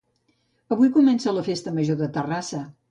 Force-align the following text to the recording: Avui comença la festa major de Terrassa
Avui 0.75 0.91
comença 0.97 1.37
la 1.39 1.45
festa 1.51 1.77
major 1.79 2.05
de 2.05 2.13
Terrassa 2.19 2.69